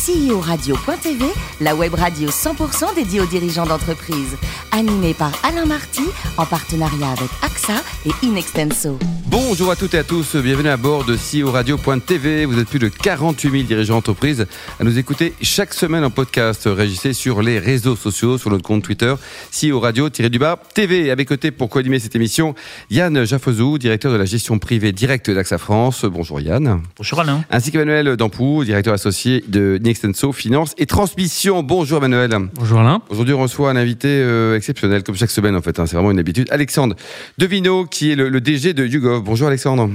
CEO-radio.tv, 0.00 1.26
la 1.60 1.74
web 1.74 1.92
radio 1.92 2.30
100% 2.30 2.94
dédiée 2.94 3.20
aux 3.20 3.26
dirigeants 3.26 3.66
d'entreprise. 3.66 4.38
Animée 4.72 5.12
par 5.12 5.32
Alain 5.42 5.66
Marty, 5.66 6.04
en 6.38 6.46
partenariat 6.46 7.10
avec 7.10 7.28
AXA 7.42 7.74
et 8.06 8.26
Inextenso. 8.26 8.98
Bonjour 9.26 9.70
à 9.70 9.76
toutes 9.76 9.94
et 9.94 9.98
à 9.98 10.04
tous, 10.04 10.36
bienvenue 10.36 10.70
à 10.70 10.76
bord 10.76 11.04
de 11.04 11.16
CEO 11.16 11.50
Radio.tv. 11.50 12.46
Vous 12.46 12.58
êtes 12.58 12.68
plus 12.68 12.78
de 12.78 12.88
48 12.88 13.50
000 13.50 13.62
dirigeants 13.64 13.96
d'entreprise 13.96 14.46
à 14.78 14.84
nous 14.84 14.98
écouter 14.98 15.34
chaque 15.42 15.74
semaine 15.74 16.02
en 16.02 16.10
podcast. 16.10 16.62
Régissez 16.66 17.12
sur 17.12 17.42
les 17.42 17.58
réseaux 17.58 17.94
sociaux, 17.94 18.38
sur 18.38 18.50
notre 18.50 18.62
compte 18.64 18.82
Twitter, 18.82 19.14
CEO 19.52 19.80
Radio-du-bas 19.80 20.58
TV. 20.74 21.10
Avec 21.10 21.28
côté 21.28 21.50
pour 21.50 21.68
co-animer 21.68 21.98
cette 21.98 22.16
émission, 22.16 22.54
Yann 22.90 23.24
Jaffozou, 23.24 23.76
directeur 23.76 24.12
de 24.12 24.16
la 24.16 24.24
gestion 24.24 24.58
privée 24.58 24.92
directe 24.92 25.30
d'AXA 25.30 25.58
France. 25.58 26.04
Bonjour 26.06 26.40
Yann. 26.40 26.80
Bonjour 26.96 27.20
Alain. 27.20 27.44
Ainsi 27.50 27.70
qu'Emmanuel 27.70 28.16
Dampou, 28.16 28.64
directeur 28.64 28.94
associé 28.94 29.44
de 29.46 29.78
Nextenso 29.94 30.30
Finance 30.30 30.72
et 30.78 30.86
Transmission. 30.86 31.64
Bonjour 31.64 31.98
Emmanuel. 31.98 32.30
Bonjour 32.54 32.78
Alain. 32.78 33.02
Aujourd'hui, 33.08 33.34
on 33.34 33.40
reçoit 33.42 33.70
un 33.70 33.76
invité 33.76 34.06
euh, 34.08 34.54
exceptionnel, 34.56 35.02
comme 35.02 35.16
chaque 35.16 35.32
semaine 35.32 35.56
en 35.56 35.62
fait. 35.62 35.80
hein. 35.80 35.86
c'est 35.86 35.96
vraiment 35.96 36.12
une 36.12 36.20
habitude. 36.20 36.46
Alexandre 36.52 36.94
Devino, 37.38 37.86
qui 37.86 38.12
est 38.12 38.14
le, 38.14 38.28
le 38.28 38.40
DG 38.40 38.72
de 38.72 38.86
YouGov. 38.86 39.24
Bonjour 39.24 39.48
Alexandre. 39.48 39.90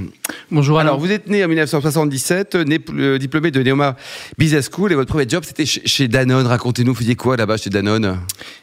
Bonjour 0.50 0.78
Alain. 0.78 0.90
Alors, 0.90 1.00
vous 1.00 1.10
êtes 1.10 1.28
né 1.30 1.42
en 1.42 1.48
1977, 1.48 2.56
né, 2.56 2.78
euh, 2.90 3.16
diplômé 3.16 3.50
de 3.50 3.62
Neoma 3.62 3.96
Business 4.36 4.68
School, 4.70 4.92
et 4.92 4.94
votre 4.96 5.08
premier 5.08 5.26
job, 5.26 5.44
c'était 5.46 5.64
chez, 5.64 5.80
chez 5.86 6.08
Danone. 6.08 6.46
Racontez-nous, 6.46 6.92
vous 6.92 6.98
faisiez 6.98 7.16
quoi 7.16 7.38
là-bas 7.38 7.56
chez 7.56 7.70
Danone? 7.70 8.18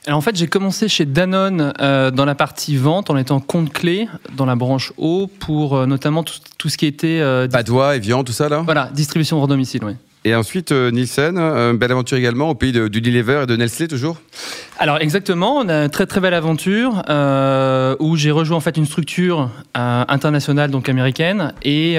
Alors 0.06 0.20
en 0.20 0.22
fait, 0.22 0.36
j'ai 0.36 0.46
commencé 0.48 0.88
chez 0.88 1.06
Danone 1.06 1.74
euh, 1.82 2.12
dans 2.12 2.26
la 2.26 2.36
partie 2.36 2.78
vente 2.78 3.10
en 3.10 3.18
étant 3.18 3.40
compte 3.40 3.74
clé 3.74 4.08
dans 4.38 4.46
la 4.46 4.56
branche 4.56 4.94
eau 4.98 5.26
pour 5.40 5.78
euh, 5.78 5.88
notamment 5.88 6.22
tout, 6.24 6.36
tout 6.60 6.70
ce 6.70 6.78
qui 6.78 6.86
était 6.86 7.22
euh, 7.22 7.48
Padois, 7.48 7.96
Evian, 7.96 8.24
tout 8.24 8.34
ça 8.34 8.50
là? 8.50 8.62
Voilà, 8.64 8.92
distribution 8.94 9.40
hors 9.40 9.48
domicile. 9.48 9.82
Oui. 9.84 9.94
Et 10.26 10.34
ensuite, 10.36 10.72
euh, 10.72 10.90
Nielsen, 10.92 11.38
euh, 11.38 11.74
belle 11.74 11.92
aventure 11.92 12.18
également 12.18 12.50
au 12.50 12.56
pays 12.56 12.72
de- 12.72 12.88
d'Unilever 12.88 13.42
et 13.44 13.46
de 13.46 13.56
Nestlé, 13.58 13.88
toujours 13.90 14.18
Alors 14.80 14.98
exactement, 15.02 15.58
on 15.58 15.68
a 15.70 15.84
une 15.84 15.90
très 15.90 16.06
très 16.06 16.20
belle 16.22 16.34
aventure 16.34 17.04
euh, 17.10 17.96
où 18.00 18.16
j'ai 18.16 18.32
rejoint 18.32 18.58
en 18.58 18.62
fait 18.62 18.78
une 18.78 18.86
structure 18.86 19.50
euh, 19.78 20.04
internationale 20.08 20.72
donc 20.72 20.88
américaine 20.90 21.54
et 21.64 21.98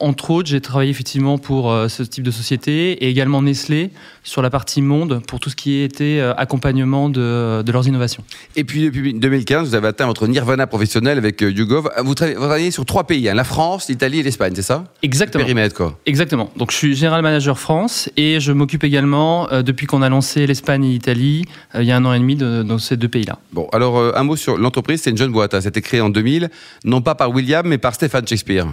entre 0.00 0.30
autres 0.30 0.48
j'ai 0.48 0.60
travaillé 0.60 0.90
effectivement 0.90 1.38
pour 1.38 1.74
ce 1.88 2.02
type 2.02 2.24
de 2.24 2.30
société 2.30 2.92
et 2.92 3.08
également 3.08 3.42
Nestlé 3.42 3.90
sur 4.22 4.42
la 4.42 4.50
partie 4.50 4.82
monde 4.82 5.20
pour 5.26 5.40
tout 5.40 5.50
ce 5.50 5.56
qui 5.56 5.80
était 5.80 6.20
accompagnement 6.36 7.08
de, 7.08 7.62
de 7.62 7.72
leurs 7.72 7.86
innovations. 7.86 8.22
Et 8.56 8.64
puis, 8.64 8.84
depuis 8.84 9.14
2015, 9.14 9.68
vous 9.68 9.74
avez 9.74 9.88
atteint 9.88 10.06
votre 10.06 10.26
nirvana 10.26 10.66
professionnel 10.66 11.18
avec 11.18 11.40
YouGov. 11.40 11.90
Vous, 12.04 12.12
tra- 12.14 12.32
vous 12.34 12.38
travaillez 12.40 12.70
sur 12.70 12.84
trois 12.84 13.04
pays, 13.04 13.28
hein, 13.28 13.34
la 13.34 13.44
France, 13.44 13.88
l'Italie 13.88 14.20
et 14.20 14.22
l'Espagne, 14.22 14.52
c'est 14.54 14.62
ça? 14.62 14.84
Exactement. 15.02 15.42
Périmètre, 15.44 15.74
quoi. 15.74 15.98
Exactement. 16.06 16.50
Donc 16.56 16.70
je 16.70 16.76
général 17.10 17.22
manager 17.22 17.58
France 17.58 18.08
et 18.16 18.38
je 18.38 18.52
m'occupe 18.52 18.84
également, 18.84 19.50
euh, 19.50 19.62
depuis 19.62 19.86
qu'on 19.86 20.00
a 20.00 20.08
lancé 20.08 20.46
l'Espagne 20.46 20.84
et 20.84 20.90
l'Italie, 20.90 21.44
euh, 21.74 21.82
il 21.82 21.88
y 21.88 21.90
a 21.90 21.96
un 21.96 22.04
an 22.04 22.12
et 22.12 22.20
demi, 22.20 22.36
de, 22.36 22.62
dans 22.62 22.78
ces 22.78 22.96
deux 22.96 23.08
pays-là. 23.08 23.38
Bon, 23.52 23.68
alors 23.72 23.98
euh, 23.98 24.12
un 24.14 24.22
mot 24.22 24.36
sur 24.36 24.56
l'entreprise, 24.56 25.02
c'est 25.02 25.10
une 25.10 25.16
jeune 25.16 25.32
boîte. 25.32 25.54
Hein. 25.54 25.60
C'était 25.60 25.82
créé 25.82 26.00
en 26.00 26.08
2000, 26.08 26.50
non 26.84 27.02
pas 27.02 27.16
par 27.16 27.32
William, 27.32 27.66
mais 27.66 27.78
par 27.78 27.96
Stéphane 27.96 28.28
Shakespeare. 28.28 28.64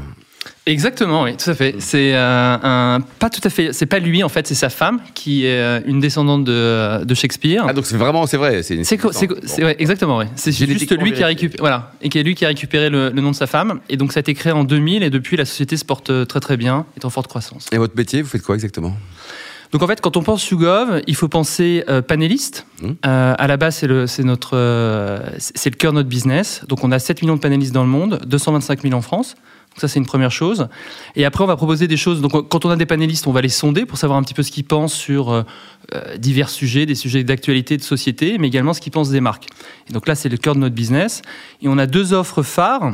Exactement, 0.65 1.23
oui, 1.23 1.35
tout 1.37 1.49
à 1.49 1.53
fait. 1.55 1.75
C'est 1.79 2.13
euh, 2.13 2.57
un, 2.61 2.99
pas 3.19 3.29
tout 3.29 3.41
à 3.43 3.49
fait, 3.49 3.73
c'est 3.73 3.85
pas 3.85 3.99
lui 3.99 4.23
en 4.23 4.29
fait, 4.29 4.47
c'est 4.47 4.55
sa 4.55 4.69
femme 4.69 4.99
qui 5.13 5.45
est 5.45 5.59
euh, 5.59 5.79
une 5.85 5.99
descendante 5.99 6.43
de, 6.43 7.03
de 7.03 7.13
Shakespeare. 7.13 7.65
Ah, 7.67 7.73
donc 7.73 7.85
c'est 7.85 7.97
vraiment, 7.97 8.25
c'est 8.27 8.37
vrai. 8.37 8.63
C'est 8.63 8.83
C'est 8.83 8.97
Bon. 8.97 9.67
exactement, 9.79 10.17
ouais. 10.17 10.27
C'est 10.35 10.51
juste 10.51 10.91
lui 10.99 11.13
qui 11.13 11.23
a 11.23 11.27
récupéré, 11.27 11.57
voilà, 11.59 11.91
et 12.01 12.09
qui 12.09 12.19
est 12.19 12.23
lui 12.23 12.35
qui 12.35 12.45
a 12.45 12.49
récupéré 12.49 12.89
le, 12.89 13.09
le 13.09 13.21
nom 13.21 13.31
de 13.31 13.35
sa 13.35 13.47
femme. 13.47 13.79
Et 13.89 13.97
donc 13.97 14.11
ça 14.13 14.19
a 14.19 14.21
été 14.21 14.33
créé 14.33 14.51
en 14.51 14.63
2000 14.63 15.03
et 15.03 15.09
depuis 15.09 15.37
la 15.37 15.45
société 15.45 15.77
se 15.77 15.85
porte 15.85 16.09
euh, 16.09 16.25
très 16.25 16.39
très 16.39 16.57
bien, 16.57 16.85
est 16.95 17.05
en 17.05 17.09
forte 17.09 17.27
croissance. 17.27 17.67
Et 17.71 17.77
votre 17.77 17.95
métier, 17.95 18.21
vous 18.21 18.29
faites 18.29 18.41
quoi 18.43 18.55
exactement? 18.55 18.95
Donc 19.73 19.81
en 19.83 19.87
fait, 19.87 19.99
quand 19.99 20.15
on 20.15 20.23
pense 20.23 20.49
YouGov, 20.49 21.01
il 21.07 21.15
faut 21.15 21.27
penser 21.27 21.83
euh, 21.89 22.01
panéliste. 22.01 22.65
Mhm. 22.81 22.95
Euh, 23.05 23.35
à 23.37 23.47
la 23.47 23.57
base, 23.57 23.75
c'est 23.77 23.87
le, 23.87 24.07
c'est 24.07 24.23
notre, 24.23 24.51
c'est 25.39 25.57
c'est 25.57 25.69
le 25.69 25.75
cœur 25.75 25.91
de 25.91 25.97
notre 25.97 26.09
business. 26.09 26.61
Donc 26.69 26.83
on 26.83 26.91
a 26.91 26.99
7 26.99 27.21
millions 27.21 27.35
de 27.35 27.41
panélistes 27.41 27.73
dans 27.73 27.83
le 27.83 27.89
monde, 27.89 28.21
225 28.25 28.81
000 28.83 28.93
en 28.93 29.01
France. 29.01 29.35
Ça, 29.77 29.87
c'est 29.87 29.99
une 29.99 30.05
première 30.07 30.31
chose. 30.31 30.67
Et 31.15 31.23
après, 31.23 31.43
on 31.43 31.47
va 31.47 31.55
proposer 31.55 31.87
des 31.87 31.97
choses. 31.97 32.19
Donc 32.21 32.33
on- 32.33 32.41
quand 32.41 32.65
on 32.65 32.69
a 32.69 32.75
des 32.75 32.87
panélistes, 32.87 33.27
on 33.27 33.31
va 33.31 33.41
les 33.41 33.49
sonder 33.49 33.85
pour 33.85 33.97
savoir 33.99 34.17
un 34.17 34.23
petit 34.23 34.33
peu 34.33 34.41
ce 34.43 34.51
qu'ils 34.51 34.63
pensent 34.65 34.93
sur 34.93 35.29
euh, 35.29 35.43
euh, 35.93 36.17
divers 36.17 36.49
sujets, 36.49 36.85
des 36.87 36.95
sujets 36.95 37.23
d'actualité, 37.23 37.77
de 37.77 37.83
société, 37.83 38.37
mais 38.39 38.47
également 38.47 38.73
ce 38.73 38.81
qu'ils 38.81 38.91
pensent 38.91 39.11
des 39.11 39.21
marques. 39.21 39.47
Et 39.89 39.93
donc 39.93 40.07
là, 40.07 40.15
c'est 40.15 40.29
le 40.29 40.37
cœur 40.37 40.55
de 40.55 40.59
notre 40.59 40.73
business. 40.75 41.21
Et 41.61 41.67
on 41.67 41.77
a 41.77 41.85
deux 41.85 42.13
offres 42.13 42.41
phares 42.41 42.91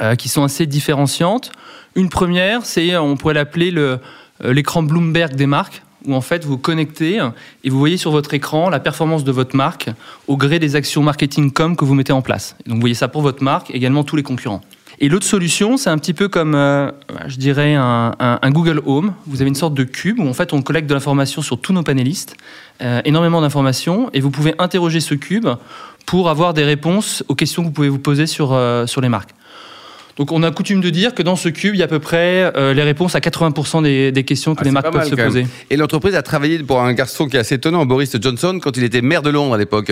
euh, 0.00 0.16
qui 0.16 0.28
sont 0.28 0.42
assez 0.42 0.66
différenciantes. 0.66 1.52
Une 1.94 2.08
première, 2.08 2.66
c'est, 2.66 2.96
on 2.96 3.16
pourrait 3.16 3.34
l'appeler 3.34 3.70
le, 3.70 4.00
l'écran 4.42 4.82
Bloomberg 4.82 5.36
des 5.36 5.46
marques, 5.46 5.82
où 6.04 6.14
en 6.16 6.20
fait 6.20 6.44
vous 6.44 6.58
connectez 6.58 7.20
et 7.62 7.70
vous 7.70 7.78
voyez 7.78 7.96
sur 7.96 8.10
votre 8.10 8.34
écran 8.34 8.70
la 8.70 8.80
performance 8.80 9.22
de 9.22 9.30
votre 9.30 9.54
marque 9.54 9.88
au 10.26 10.36
gré 10.36 10.58
des 10.58 10.74
actions 10.74 11.00
marketing 11.04 11.52
com 11.52 11.76
que 11.76 11.84
vous 11.84 11.94
mettez 11.94 12.12
en 12.12 12.22
place. 12.22 12.56
Donc 12.66 12.74
vous 12.76 12.80
voyez 12.80 12.96
ça 12.96 13.06
pour 13.06 13.22
votre 13.22 13.44
marque, 13.44 13.70
également 13.70 14.02
tous 14.02 14.16
les 14.16 14.24
concurrents. 14.24 14.62
Et 15.04 15.08
l'autre 15.08 15.26
solution, 15.26 15.76
c'est 15.76 15.90
un 15.90 15.98
petit 15.98 16.14
peu 16.14 16.28
comme, 16.28 16.54
euh, 16.54 16.88
je 17.26 17.36
dirais, 17.36 17.74
un, 17.74 18.14
un- 18.20 18.38
un 18.40 18.50
Google 18.52 18.80
Home. 18.86 19.14
Vous 19.26 19.40
avez 19.42 19.48
une 19.48 19.56
sorte 19.56 19.74
de 19.74 19.82
cube 19.82 20.20
où 20.20 20.28
en 20.28 20.32
fait 20.32 20.52
on 20.52 20.62
collecte 20.62 20.88
de 20.88 20.94
l'information 20.94 21.42
sur 21.42 21.60
tous 21.60 21.72
nos 21.72 21.82
panélistes, 21.82 22.36
euh, 22.82 23.00
énormément 23.04 23.40
d'informations, 23.40 24.10
et 24.12 24.20
vous 24.20 24.30
pouvez 24.30 24.54
interroger 24.60 25.00
ce 25.00 25.14
cube 25.14 25.48
pour 26.06 26.30
avoir 26.30 26.54
des 26.54 26.62
réponses 26.62 27.24
aux 27.26 27.34
questions 27.34 27.62
que 27.62 27.66
vous 27.66 27.72
pouvez 27.72 27.88
vous 27.88 27.98
poser 27.98 28.26
sur, 28.28 28.52
euh, 28.52 28.86
sur 28.86 29.00
les 29.00 29.08
marques. 29.08 29.30
Donc 30.18 30.30
on 30.30 30.42
a 30.44 30.50
coutume 30.52 30.80
de 30.80 30.90
dire 30.90 31.14
que 31.16 31.22
dans 31.22 31.36
ce 31.36 31.48
cube, 31.48 31.74
il 31.74 31.78
y 31.78 31.82
a 31.82 31.86
à 31.86 31.88
peu 31.88 31.98
près 31.98 32.52
euh, 32.56 32.72
les 32.72 32.82
réponses 32.84 33.16
à 33.16 33.18
80% 33.18 33.82
des, 33.82 34.12
des 34.12 34.24
questions 34.24 34.54
que 34.54 34.60
Ah, 34.60 34.64
les 34.64 34.70
marques 34.70 34.84
peuvent 34.86 34.94
mal, 34.94 35.08
se 35.08 35.14
même. 35.16 35.26
poser. 35.26 35.46
Et 35.70 35.76
l'entreprise 35.76 36.14
a 36.14 36.22
travaillé 36.22 36.58
pour 36.60 36.80
un 36.80 36.92
garçon 36.92 37.26
qui 37.26 37.36
est 37.36 37.40
assez 37.40 37.56
étonnant, 37.56 37.86
Boris 37.86 38.14
Johnson, 38.20 38.60
quand 38.62 38.76
il 38.76 38.84
était 38.84 39.00
maire 39.00 39.22
de 39.22 39.30
Londres 39.30 39.54
à 39.54 39.58
l'époque. 39.58 39.90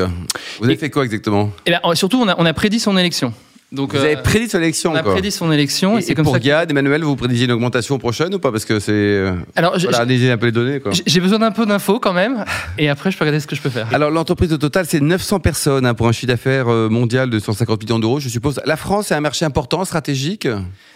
Vous 0.59 0.65
avez 0.67 0.75
Et- 0.75 0.77
fait 0.77 0.91
quoi 0.91 1.05
exactement? 1.05 1.51
Et 1.67 1.73
ben, 1.73 1.81
surtout, 1.95 2.19
on 2.23 2.29
a, 2.29 2.37
on 2.39 2.45
a 2.47 2.53
prédit 2.53 2.79
son 2.79 2.97
élection. 2.97 3.33
Donc, 3.73 3.93
Vous 3.95 3.99
euh, 4.01 4.05
avez 4.05 4.17
prédit 4.17 4.49
son 4.49 4.59
élection, 4.59 4.91
on 4.93 4.97
a 4.97 5.03
quoi. 5.03 5.13
prédit 5.13 5.31
son 5.31 5.53
élection 5.53 5.97
et, 5.97 6.03
Et, 6.11 6.15
comme 6.15 6.25
pour 6.25 6.35
ça. 6.35 6.41
que- 6.41 6.45
Gad, 6.45 6.71
Emmanuel, 6.73 7.05
vous 7.05 7.15
prédisiez 7.15 7.45
une 7.45 7.53
augmentation 7.53 7.99
prochaine 7.99 8.35
ou 8.35 8.41
pas? 8.41 8.51
Parce 8.51 8.65
que 8.65 8.81
c'est. 8.81 8.91
euh, 8.93 9.35
Alors, 9.55 9.79
Voilà, 9.79 9.99
analyser 9.99 10.31
un 10.33 10.37
peu 10.39 10.47
les 10.47 10.53
données, 10.53 10.81
j'ai 10.91 11.03
j'ai 11.07 11.21
besoin 11.21 11.39
d'un 11.39 11.53
peu 11.53 11.67
d'infos 11.67 12.01
quand 12.01 12.13
même, 12.13 12.45
et 12.79 12.89
après 12.89 13.11
je 13.13 13.17
peux 13.17 13.23
regarder 13.25 13.39
ce 13.41 13.47
que 13.47 13.55
je 13.55 13.63
peux 13.63 13.71
faire. 13.71 13.87
Alors 13.93 14.11
l'entreprise 14.11 14.53
au 14.53 14.59
total, 14.59 14.87
c'est 14.87 15.01
900 15.01 15.39
personnes 15.39 15.87
hein, 15.87 15.95
pour 15.95 16.09
un 16.09 16.13
chiffre 16.13 16.27
d'affaires 16.27 16.69
euh, 16.69 16.89
mondial 16.89 17.31
de 17.31 17.39
150 17.39 17.83
millions 17.85 17.99
d'euros, 18.01 18.19
je 18.19 18.29
suppose. 18.29 18.61
La 18.65 18.77
France 18.77 19.13
est 19.13 19.15
un 19.15 19.21
marché 19.21 19.45
important, 19.45 19.85
stratégique? 19.85 20.49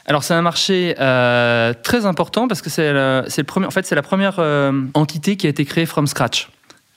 Alors 0.06 0.24
c'est 0.24 0.34
un 0.34 0.42
marché 0.42 0.96
euh, 1.00 1.72
très 1.82 2.06
important 2.06 2.48
parce 2.48 2.60
que 2.60 2.70
c'est 2.70 2.92
le, 2.92 3.22
premier, 3.46 3.66
en 3.66 3.70
fait 3.70 3.86
c'est 3.86 3.94
la 3.94 4.02
première 4.02 4.36
euh, 4.38 4.72
entité 4.94 5.36
qui 5.36 5.46
a 5.46 5.50
été 5.50 5.64
créée 5.64 5.86
from 5.86 6.06
scratch. 6.06 6.48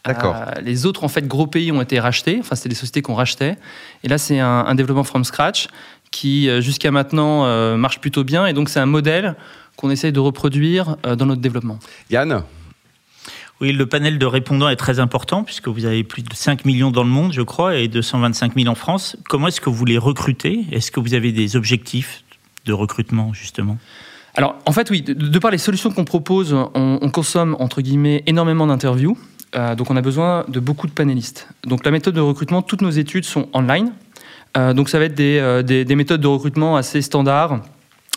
D'accord. 0.06 0.36
Euh, 0.36 0.62
les 0.62 0.86
autres 0.86 1.04
en 1.04 1.10
fait 1.10 1.28
gros 1.28 1.48
pays 1.48 1.72
ont 1.72 1.82
été 1.82 2.00
rachetés, 2.00 2.38
enfin 2.40 2.56
c'était 2.56 2.70
des 2.70 2.76
sociétés 2.76 3.02
qu'on 3.02 3.16
rachetait, 3.16 3.58
et 4.04 4.08
là 4.08 4.18
c'est 4.18 4.40
un, 4.40 4.66
un 4.66 4.76
développement 4.76 5.04
from 5.04 5.26
scratch 5.26 5.68
qui 6.12 6.50
euh, 6.50 6.62
jusqu'à 6.62 6.92
maintenant 6.92 7.46
euh, 7.46 7.78
marche 7.78 8.00
plutôt 8.00 8.24
bien, 8.24 8.46
et 8.46 8.54
donc 8.54 8.70
c'est 8.70 8.80
un 8.80 8.86
modèle 8.86 9.36
qu'on 9.76 9.90
essaye 9.90 10.12
de 10.12 10.20
reproduire 10.20 10.98
euh, 11.06 11.16
dans 11.16 11.26
notre 11.26 11.42
développement. 11.42 11.80
Yann 12.10 12.44
Oui, 13.62 13.72
le 13.72 13.86
panel 13.86 14.18
de 14.18 14.26
répondants 14.26 14.70
est 14.70 14.76
très 14.76 15.00
important 15.00 15.44
puisque 15.44 15.68
vous 15.68 15.86
avez 15.86 16.04
plus 16.04 16.24
de 16.24 16.34
5 16.34 16.66
millions 16.66 16.92
dans 16.92 17.04
le 17.04 17.10
monde, 17.10 17.34
je 17.34 17.42
crois, 17.42 17.76
et 17.76 17.88
225 17.88 18.56
000 18.56 18.68
en 18.68 18.76
France. 18.76 19.16
Comment 19.30 19.48
est-ce 19.48 19.62
que 19.62 19.70
vous 19.70 19.86
les 19.86 19.98
recrutez? 19.98 20.66
Est-ce 20.72 20.92
que 20.92 21.00
vous 21.00 21.14
avez 21.14 21.32
des 21.32 21.56
objectifs 21.56 22.24
de 22.66 22.74
recrutement, 22.74 23.34
justement? 23.34 23.78
Alors, 24.36 24.56
en 24.66 24.72
fait, 24.72 24.90
oui, 24.90 25.02
de, 25.02 25.14
de 25.14 25.40
par 25.40 25.52
les 25.52 25.58
solutions 25.58 25.92
qu'on 25.92 26.06
propose, 26.06 26.54
on, 26.54 27.00
on 27.02 27.10
consomme, 27.10 27.56
entre 27.60 27.82
guillemets, 27.82 28.24
énormément 28.28 28.68
d'interviews. 28.68 29.18
Euh, 29.56 29.76
donc, 29.76 29.90
on 29.90 29.96
a 29.96 30.02
besoin 30.02 30.46
de 30.48 30.60
beaucoup 30.60 30.88
de 30.88 30.92
panélistes. 30.92 31.48
Donc, 31.66 31.86
la 31.86 31.92
méthode 31.92 32.16
de 32.16 32.22
recrutement, 32.22 32.62
toutes 32.62 32.82
nos 32.82 32.90
études 32.90 33.24
sont 33.26 33.48
online. 33.54 33.92
Euh, 34.58 34.74
donc, 34.74 34.90
ça 34.90 35.00
va 35.00 35.06
être 35.06 35.16
des, 35.16 35.40
euh, 35.40 35.64
des- 35.64 35.86
des 35.86 35.96
méthodes 35.96 36.22
de 36.22 36.28
recrutement 36.28 36.76
assez 36.76 37.02
standards. 37.02 37.62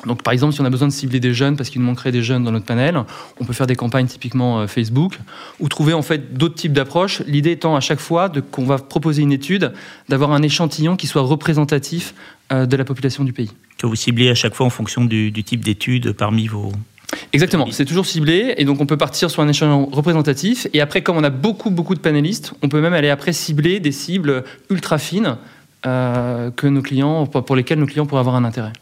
Donc, 0.07 0.23
par 0.23 0.33
exemple, 0.33 0.55
si 0.55 0.61
on 0.63 0.65
a 0.65 0.71
besoin 0.71 0.89
de 0.89 0.93
cibler 0.93 1.21
des 1.21 1.35
jeunes 1.35 1.57
parce 1.57 1.69
qu'il 1.69 1.81
nous 1.83 1.87
manquerait 1.87 2.11
des 2.11 2.23
jeunes 2.23 2.43
dans 2.43 2.51
notre 2.53 2.65
panel, 2.65 2.99
on 3.39 3.45
peut 3.45 3.53
faire 3.53 3.67
des 3.67 3.77
campagnes 3.77 4.07
typiquement 4.07 4.67
Facebook 4.67 5.19
ou 5.61 5.69
trouver 5.69 5.93
en 5.93 6.01
fait 6.01 6.33
d'autres 6.33 6.55
types 6.55 6.73
d'approches. 6.73 7.21
L'idée 7.27 7.51
étant 7.51 7.77
à 7.77 7.81
chaque 7.81 8.01
fois 8.01 8.33
qu'on 8.51 8.65
va 8.65 8.79
proposer 8.79 9.21
une 9.21 9.33
étude, 9.33 9.73
d'avoir 10.09 10.33
un 10.33 10.41
échantillon 10.43 10.97
qui 10.97 11.07
soit 11.07 11.21
représentatif 11.21 12.15
de 12.51 12.77
la 12.77 12.85
population 12.87 13.25
du 13.25 13.35
pays. 13.35 13.51
Que 13.77 13.87
vous 13.87 13.95
ciblez 13.95 14.31
à 14.31 14.35
chaque 14.35 14.55
fois 14.55 14.65
en 14.65 14.71
fonction 14.71 15.05
du, 15.05 15.31
type 15.45 15.63
d'études 15.63 16.13
parmi 16.13 16.47
vos... 16.47 16.73
Exactement, 17.33 17.69
c'est 17.71 17.85
toujours 17.85 18.07
ciblé 18.07 18.55
et 18.57 18.65
donc 18.65 18.81
on 18.81 18.87
peut 18.87 18.97
partir 18.97 19.31
sur 19.31 19.43
un 19.43 19.49
échantillon 19.49 19.87
représentatif 19.87 20.67
et 20.73 20.81
après 20.81 21.03
comme 21.03 21.17
on 21.17 21.23
a 21.23 21.31
beaucoup 21.31 21.71
beaucoup 21.71 21.95
de 21.95 22.01
panélistes, 22.01 22.55
on 22.63 22.69
peut 22.69 22.81
même 22.81 22.93
aller 22.93 23.09
après 23.09 23.33
cibler 23.33 23.79
des 23.79 23.93
cibles 23.93 24.43
ultra 24.69 24.99
fines 24.99 25.37
euh, 25.87 26.51
que 26.51 26.67
nos 26.67 26.83
clients 26.83 27.27
pour 27.27 27.57
lesquelles 27.57 27.79
nos 27.79 27.87
clients 27.87 28.05
pourraient 28.05 28.21
avoir 28.21 28.37
un 28.37 28.45
intérêt. 28.45 28.73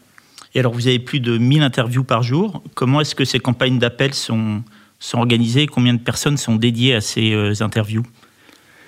Et 0.54 0.60
alors, 0.60 0.72
vous 0.72 0.88
avez 0.88 0.98
plus 0.98 1.20
de 1.20 1.38
1000 1.38 1.62
interviews 1.62 2.04
par 2.04 2.22
jour. 2.22 2.62
Comment 2.74 3.00
est-ce 3.00 3.14
que 3.14 3.24
ces 3.24 3.38
campagnes 3.38 3.78
d'appel 3.78 4.14
sont, 4.14 4.62
sont 4.98 5.18
organisées 5.18 5.66
Combien 5.66 5.94
de 5.94 6.00
personnes 6.00 6.36
sont 6.36 6.56
dédiées 6.56 6.94
à 6.94 7.00
ces 7.00 7.32
euh, 7.32 7.52
interviews 7.60 8.02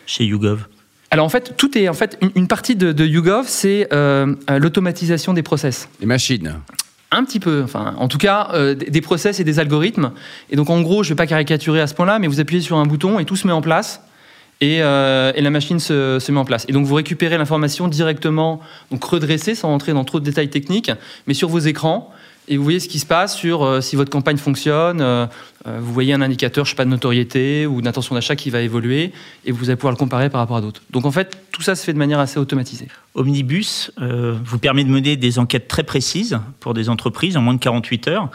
chez 0.06 0.24
YouGov? 0.24 0.66
Alors 1.12 1.26
en 1.26 1.28
fait, 1.28 1.54
tout 1.56 1.76
est 1.76 1.88
en 1.88 1.94
fait 1.94 2.18
une, 2.20 2.30
une 2.34 2.48
partie 2.48 2.76
de, 2.76 2.92
de 2.92 3.04
YouGov, 3.06 3.46
c'est 3.46 3.88
euh, 3.92 4.34
l'automatisation 4.58 5.32
des 5.32 5.42
process. 5.42 5.88
Les 6.00 6.06
machines. 6.06 6.56
Un 7.12 7.24
petit 7.24 7.40
peu, 7.40 7.62
enfin, 7.64 7.94
en 7.98 8.06
tout 8.06 8.18
cas, 8.18 8.50
euh, 8.54 8.74
des 8.74 9.00
process 9.00 9.40
et 9.40 9.44
des 9.44 9.58
algorithmes. 9.58 10.12
Et 10.50 10.56
donc, 10.56 10.70
en 10.70 10.80
gros, 10.80 11.02
je 11.02 11.08
ne 11.08 11.14
vais 11.14 11.16
pas 11.16 11.26
caricaturer 11.26 11.80
à 11.80 11.88
ce 11.88 11.94
point-là, 11.94 12.20
mais 12.20 12.28
vous 12.28 12.38
appuyez 12.38 12.62
sur 12.62 12.76
un 12.76 12.86
bouton 12.86 13.18
et 13.18 13.24
tout 13.24 13.34
se 13.34 13.48
met 13.48 13.52
en 13.52 13.62
place. 13.62 14.02
Et, 14.60 14.82
euh, 14.82 15.32
et 15.34 15.40
la 15.40 15.50
machine 15.50 15.80
se, 15.80 16.18
se, 16.20 16.30
met 16.30 16.38
en 16.38 16.44
place. 16.44 16.66
Et 16.68 16.72
donc, 16.72 16.86
vous 16.86 16.94
récupérez 16.94 17.36
l'information 17.38 17.88
directement, 17.88 18.60
donc 18.90 19.02
redressée, 19.02 19.54
sans 19.54 19.68
rentrer 19.68 19.92
dans 19.92 20.04
trop 20.04 20.20
de 20.20 20.24
détails 20.24 20.50
techniques, 20.50 20.92
mais 21.26 21.34
sur 21.34 21.48
vos 21.48 21.58
écrans 21.58 22.12
et 22.50 22.56
vous 22.56 22.64
voyez 22.64 22.81
ce 22.81 22.88
qui 22.88 22.99
se 22.99 23.06
passe 23.06 23.37
sur 23.37 23.62
euh, 23.62 23.81
si 23.81 23.94
votre 23.94 24.11
campagne 24.11 24.37
fonctionne. 24.37 25.00
Euh, 25.00 25.26
euh, 25.69 25.79
vous 25.81 25.93
voyez 25.94 26.12
un 26.12 26.20
indicateur, 26.20 26.64
je 26.64 26.70
sais 26.70 26.76
pas, 26.76 26.85
de 26.85 26.91
notoriété 26.91 27.64
ou 27.64 27.81
d'intention 27.81 28.17
d'achat 28.17 28.35
qui 28.35 28.50
va 28.50 28.61
évoluer 28.61 29.12
et 29.44 29.52
vous 29.52 29.70
allez 29.70 29.76
pouvoir 29.76 29.93
le 29.93 29.97
comparer 29.97 30.31
par 30.31 30.41
rapport 30.41 30.56
à 30.56 30.61
d'autres. 30.61 30.82
Donc 30.91 31.05
en 31.06 31.12
fait, 31.12 31.38
tout 31.52 31.62
ça 31.62 31.76
se 31.76 31.85
fait 31.85 31.93
de 31.93 31.99
manière 31.99 32.19
assez 32.19 32.41
automatisée. 32.41 32.88
Omnibus 33.14 33.93
vous 33.99 34.58
permet 34.58 34.85
de 34.85 34.91
mener 34.91 35.17
des 35.17 35.38
enquêtes 35.38 35.69
très 35.69 35.82
précises 35.82 36.41
pour 36.58 36.75
des 36.75 36.88
entreprises 36.88 37.37
en 37.37 37.43
moins 37.43 37.55
de 37.55 37.61
48 37.61 38.08
heures. 38.08 38.29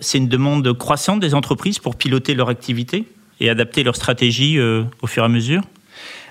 C'est 0.00 0.18
une 0.18 0.28
demande 0.28 0.72
croissante 0.78 1.20
des 1.20 1.34
entreprises 1.34 1.78
pour 1.78 1.96
piloter 1.96 2.34
leur 2.34 2.48
activité 2.48 3.06
et 3.40 3.50
adapter 3.50 3.82
leur 3.82 3.96
stratégie 3.96 4.60
au 4.60 5.06
fur 5.06 5.22
et 5.22 5.26
à 5.26 5.28
mesure 5.28 5.62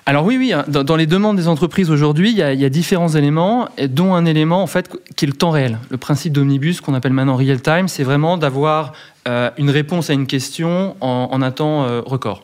alors 0.06 0.26
oui, 0.26 0.36
oui, 0.36 0.52
hein. 0.52 0.64
dans, 0.68 0.96
les 0.96 1.06
demandes 1.06 1.36
des 1.36 1.48
entreprises 1.48 1.90
aujourd'hui, 1.90 2.30
il, 2.30 2.36
y, 2.36 2.42
a 2.42 2.68
différents 2.68 3.08
éléments, 3.08 3.68
dont 3.88 4.14
un 4.14 4.26
élément 4.26 4.62
en 4.62 4.66
fait 4.66 4.90
qui 5.16 5.24
est 5.24 5.28
le 5.28 5.32
temps 5.34 5.50
réel. 5.50 5.78
Le 5.88 5.96
principe 5.96 6.34
d'omnibus 6.34 6.82
qu'on 6.82 6.92
appelle 6.92 7.14
maintenant 7.14 7.36
real 7.36 7.62
time, 7.62 7.88
c'est 7.88 8.04
vraiment 8.04 8.36
d'avoir 8.36 8.92
euh, 9.26 9.50
une 9.56 9.70
réponse 9.70 10.10
à 10.10 10.12
une 10.12 10.26
question 10.26 10.94
en, 11.00 11.40
un 11.40 11.50
temps 11.50 11.84
euh, 11.84 12.02
record. 12.04 12.42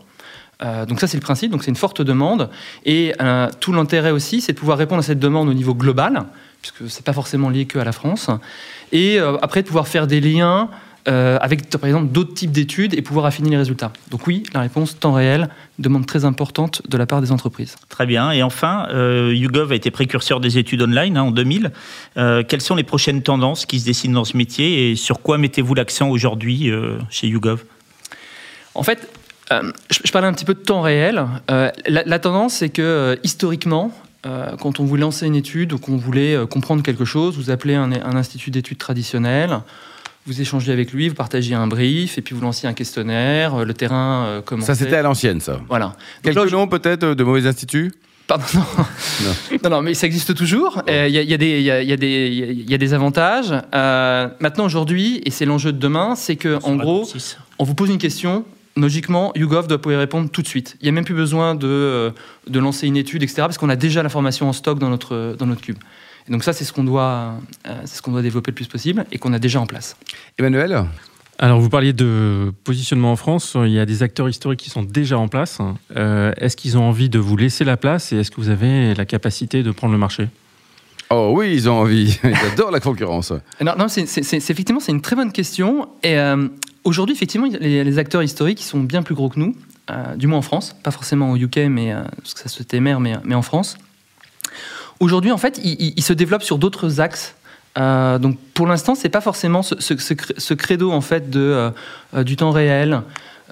Euh, 0.62 0.86
donc 0.86 1.00
ça 1.00 1.06
c'est 1.06 1.18
le 1.18 1.22
principe, 1.22 1.52
donc 1.52 1.62
c'est 1.62 1.70
une 1.70 1.76
forte 1.76 2.00
demande. 2.00 2.48
Et 2.86 3.12
tout 3.60 3.74
l'intérêt 3.74 4.10
aussi, 4.10 4.40
c'est 4.40 4.54
de 4.54 4.58
pouvoir 4.58 4.78
répondre 4.78 5.00
à 5.00 5.02
cette 5.02 5.18
demande 5.18 5.48
au 5.50 5.54
niveau 5.54 5.74
global, 5.74 6.24
puisque 6.62 6.90
c'est 6.90 7.04
pas 7.04 7.12
forcément 7.12 7.50
lié 7.50 7.66
que 7.66 7.78
à 7.78 7.84
la 7.84 7.92
France. 7.92 8.30
Et 8.92 9.18
après 9.18 9.60
de 9.60 9.66
pouvoir 9.66 9.86
faire 9.86 10.06
des 10.06 10.22
liens 10.22 10.70
euh, 11.08 11.38
avec 11.40 11.70
par 11.70 11.86
exemple 11.86 12.12
d'autres 12.12 12.34
types 12.34 12.50
d'études 12.50 12.92
et 12.92 13.00
pouvoir 13.00 13.24
affiner 13.24 13.48
les 13.48 13.56
résultats. 13.56 13.90
Donc 14.10 14.26
oui, 14.26 14.42
la 14.52 14.60
réponse 14.60 14.98
temps 14.98 15.14
réel, 15.14 15.48
demande 15.78 16.04
très 16.04 16.26
importante 16.26 16.82
de 16.86 16.98
la 16.98 17.06
part 17.06 17.22
des 17.22 17.32
entreprises. 17.32 17.76
Très 17.88 18.04
bien. 18.04 18.32
Et 18.32 18.42
enfin, 18.42 18.86
euh, 18.90 19.32
YouGov 19.34 19.72
a 19.72 19.74
été 19.74 19.90
précurseur 19.90 20.40
des 20.40 20.58
études 20.58 20.82
online 20.82 21.16
hein, 21.16 21.22
en 21.22 21.30
2000. 21.30 21.72
Euh, 22.18 22.42
quelles 22.46 22.60
sont 22.60 22.74
les 22.74 22.82
prochaines 22.82 23.22
tendances 23.22 23.64
qui 23.64 23.80
se 23.80 23.86
dessinent 23.86 24.12
dans 24.12 24.26
ce 24.26 24.36
métier 24.36 24.90
et 24.90 24.96
sur 24.96 25.22
quoi 25.22 25.38
mettez-vous 25.38 25.74
l'accent 25.74 26.10
aujourd'hui 26.10 26.70
chez 27.08 27.28
YouGov? 27.28 27.64
En 28.74 28.82
fait, 28.82 29.08
je, 29.50 30.12
parlais 30.12 30.28
un 30.28 30.34
petit 30.34 30.44
peu 30.44 30.54
de 30.54 30.60
temps 30.60 30.82
réel. 30.82 31.24
La, 31.86 32.18
tendance, 32.18 32.54
c'est 32.54 32.68
que 32.68 33.18
historiquement, 33.24 33.90
quand 34.22 34.80
on 34.80 34.84
voulait 34.84 35.00
lancer 35.00 35.26
une 35.26 35.34
étude 35.34 35.72
ou 35.72 35.78
qu'on 35.78 35.96
voulait 35.96 36.36
comprendre 36.48 36.82
quelque 36.82 37.06
chose, 37.06 37.36
vous 37.36 37.50
appelez 37.50 37.74
un, 37.74 37.90
un 37.90 38.16
institut 38.16 38.50
d'études 38.50 38.78
traditionnel, 38.78 39.60
vous 40.26 40.40
échangez 40.40 40.72
avec 40.72 40.92
lui, 40.92 41.08
vous 41.08 41.14
partagez 41.14 41.54
un 41.54 41.66
brief, 41.66 42.18
et 42.18 42.22
puis 42.22 42.34
vous 42.34 42.40
lancez 42.40 42.66
un 42.66 42.72
questionnaire, 42.72 43.54
euh, 43.54 43.64
le 43.64 43.74
terrain 43.74 44.24
euh, 44.26 44.42
comment 44.44 44.64
Ça, 44.64 44.74
c'était 44.74 44.96
à 44.96 45.02
l'ancienne, 45.02 45.40
ça. 45.40 45.60
Voilà. 45.68 45.94
Quelques 46.22 46.52
noms, 46.52 46.68
peut-être, 46.68 47.14
de 47.14 47.24
mauvais 47.24 47.46
instituts 47.46 47.92
Pardon, 48.26 48.44
non. 48.54 48.62
non. 49.62 49.70
non. 49.70 49.82
mais 49.82 49.94
ça 49.94 50.06
existe 50.06 50.36
toujours. 50.36 50.82
Il 50.86 51.08
y, 51.08 51.18
y, 51.18 51.34
y, 51.34 52.74
a 52.74 52.78
des 52.78 52.94
avantages. 52.94 53.52
Euh, 53.74 54.28
maintenant, 54.38 54.66
aujourd'hui, 54.66 55.20
et 55.24 55.30
c'est 55.30 55.46
l'enjeu 55.46 55.72
de 55.72 55.78
demain, 55.78 56.14
c'est 56.14 56.36
que 56.36 56.60
en 56.62 56.76
gros, 56.76 57.08
on 57.58 57.64
vous 57.64 57.74
pose 57.74 57.90
une 57.90 57.98
question. 57.98 58.44
Logiquement, 58.76 59.32
YouGov 59.34 59.66
doit 59.66 59.78
pouvoir 59.78 59.98
y 59.98 60.04
répondre 60.04 60.30
tout 60.30 60.42
de 60.42 60.46
suite. 60.46 60.76
Il 60.80 60.84
n'y 60.84 60.90
a 60.90 60.92
même 60.92 61.04
plus 61.04 61.14
besoin 61.14 61.56
de, 61.56 62.12
de 62.46 62.58
lancer 62.60 62.86
une 62.86 62.96
étude, 62.96 63.24
etc., 63.24 63.42
parce 63.42 63.58
qu'on 63.58 63.68
a 63.68 63.74
déjà 63.74 64.00
l'information 64.00 64.48
en 64.48 64.52
stock 64.52 64.78
dans 64.78 64.90
notre, 64.90 65.34
dans 65.36 65.46
notre 65.46 65.60
cube 65.60 65.78
donc 66.30 66.44
ça, 66.44 66.52
c'est 66.52 66.64
ce 66.64 66.72
qu'on 66.72 66.84
doit, 66.84 67.34
euh, 67.66 67.80
c'est 67.84 67.96
ce 67.96 68.02
qu'on 68.02 68.12
doit 68.12 68.22
développer 68.22 68.52
le 68.52 68.54
plus 68.54 68.68
possible 68.68 69.04
et 69.10 69.18
qu'on 69.18 69.32
a 69.32 69.38
déjà 69.38 69.60
en 69.60 69.66
place. 69.66 69.96
Emmanuel 70.38 70.84
alors, 71.42 71.58
vous 71.58 71.70
parliez 71.70 71.94
de 71.94 72.52
positionnement 72.64 73.12
en 73.12 73.16
France. 73.16 73.56
Il 73.56 73.70
y 73.70 73.78
a 73.78 73.86
des 73.86 74.02
acteurs 74.02 74.28
historiques 74.28 74.60
qui 74.60 74.68
sont 74.68 74.82
déjà 74.82 75.16
en 75.16 75.26
place. 75.26 75.56
Euh, 75.96 76.34
est-ce 76.36 76.54
qu'ils 76.54 76.76
ont 76.76 76.82
envie 76.82 77.08
de 77.08 77.18
vous 77.18 77.34
laisser 77.34 77.64
la 77.64 77.78
place 77.78 78.12
et 78.12 78.18
est-ce 78.18 78.30
que 78.30 78.42
vous 78.42 78.50
avez 78.50 78.94
la 78.94 79.06
capacité 79.06 79.62
de 79.62 79.70
prendre 79.70 79.94
le 79.94 79.98
marché? 79.98 80.28
Oh 81.08 81.32
oui, 81.34 81.54
ils 81.54 81.70
ont 81.70 81.80
envie. 81.80 82.20
Ils 82.24 82.52
adorent 82.52 82.70
la 82.70 82.80
concurrence. 82.80 83.32
Non, 83.62 83.72
non 83.78 83.88
c'est, 83.88 84.02
effectivement 84.04 84.80
c'est 84.80 84.92
une 84.92 85.00
très 85.00 85.16
bonne 85.16 85.32
question. 85.32 85.88
Et 86.02 86.18
euh, 86.18 86.46
aujourd'hui, 86.84 87.14
effectivement, 87.14 87.48
les, 87.58 87.84
les, 87.84 87.98
acteurs 87.98 88.22
historiques 88.22 88.60
ils 88.60 88.66
sont 88.68 88.80
bien 88.80 89.02
plus 89.02 89.14
gros 89.14 89.30
que 89.30 89.40
nous, 89.40 89.56
du 90.16 90.26
moins 90.26 90.40
en 90.40 90.42
France, 90.42 90.76
pas 90.82 90.90
forcément 90.90 91.30
au 91.30 91.38
UK, 91.38 91.56
mais 91.70 91.94
parce 92.18 92.34
que 92.34 92.40
ça 92.40 92.50
se 92.50 92.62
témère, 92.62 93.00
mais, 93.00 93.14
mais 93.24 93.34
en 93.34 93.40
France. 93.40 93.78
Aujourd'hui, 95.00 95.32
en 95.32 95.38
fait, 95.38 95.58
il, 95.64 96.02
se 96.02 96.12
développe 96.12 96.42
sur 96.42 96.58
d'autres 96.58 97.00
axes. 97.00 97.34
Euh, 97.78 98.18
donc, 98.18 98.36
pour 98.52 98.66
l'instant, 98.66 98.94
c'est 98.94 99.08
pas 99.08 99.22
forcément 99.22 99.62
ce, 99.62 100.54
credo 100.54 100.92
en 100.92 101.00
fait 101.00 101.30
de 101.30 101.40
euh, 101.40 101.70
euh, 102.14 102.22
du 102.22 102.36
temps 102.36 102.50
réel, 102.50 103.02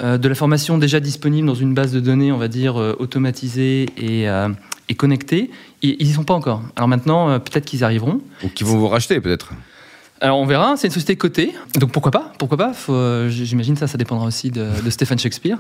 de 0.01 0.29
la 0.29 0.35
formation 0.37 0.79
déjà 0.79 1.01
disponible 1.01 1.49
dans 1.49 1.57
une 1.57 1.75
base 1.75 1.91
de 1.91 1.99
données, 1.99 2.31
on 2.31 2.37
va 2.37 2.47
dire 2.47 2.77
automatisée 2.77 3.87
et, 3.97 4.27
et 4.89 4.95
connectée. 4.95 5.51
Ils 5.83 6.07
n'y 6.07 6.13
sont 6.13 6.23
pas 6.23 6.35
encore. 6.35 6.63
Alors 6.77 6.87
maintenant, 6.87 7.41
peut-être 7.41 7.65
qu'ils 7.65 7.83
arriveront. 7.83 8.21
Ou 8.45 8.49
qu'ils 8.49 8.65
vont 8.65 8.79
vous 8.79 8.87
racheter, 8.87 9.21
peut-être. 9.21 9.51
Alors 10.21 10.39
on 10.39 10.47
verra, 10.47 10.77
c'est 10.77 10.89
une 10.89 10.93
société 10.93 11.17
cotée, 11.17 11.55
donc 11.79 11.93
pourquoi 11.93 12.11
pas 12.11 12.33
Pourquoi 12.39 12.57
pas 12.57 12.73
J'imagine 13.29 13.77
ça, 13.77 13.87
ça 13.87 13.99
dépendra 13.99 14.27
aussi 14.27 14.51
de, 14.51 14.67
de 14.85 14.91
Stéphane 14.91 15.19
Shakespeare. 15.19 15.59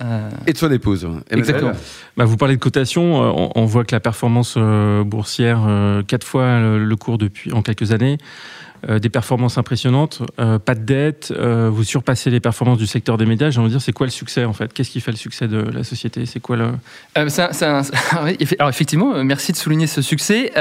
Euh, 0.00 0.28
Et 0.46 0.52
de 0.52 0.58
son 0.58 0.70
épouse. 0.72 1.06
Exactement. 1.30 1.72
Bah, 2.16 2.24
vous 2.24 2.36
parlez 2.36 2.56
de 2.56 2.60
cotation, 2.60 3.22
euh, 3.22 3.50
on, 3.54 3.64
voit 3.64 3.84
que 3.84 3.94
la 3.94 4.00
performance 4.00 4.54
euh, 4.56 5.04
boursière, 5.04 5.68
quatre 6.06 6.26
fois 6.26 6.58
le, 6.60 6.96
cours 6.96 7.18
depuis 7.18 7.52
en 7.52 7.62
quelques 7.62 7.92
années, 7.92 8.18
des 8.88 9.10
performances 9.10 9.58
impressionnantes, 9.58 10.22
pas 10.36 10.74
de 10.74 10.84
dette, 10.84 11.32
vous 11.32 11.84
surpassez 11.84 12.30
les 12.30 12.40
performances 12.40 12.78
du 12.78 12.88
secteur 12.88 13.16
des 13.16 13.26
médias. 13.26 13.50
J'ai 13.50 13.60
envie 13.60 13.68
de 13.68 13.74
dire, 13.74 13.82
c'est 13.82 13.92
quoi 13.92 14.06
le 14.06 14.10
succès 14.12 14.44
en 14.44 14.52
fait? 14.52 14.72
Qu'est-ce 14.72 14.90
qui 14.90 15.00
fait 15.00 15.12
le 15.12 15.16
succès 15.16 15.46
de 15.46 15.58
la 15.58 15.84
société? 15.84 16.26
C'est 16.26 16.40
quoi 16.40 16.56
le 16.56 16.70
Alors 17.14 18.68
effectivement, 18.68 19.22
merci 19.22 19.52
de 19.52 19.56
souligner 19.56 19.86
ce 19.86 20.02
succès. 20.02 20.52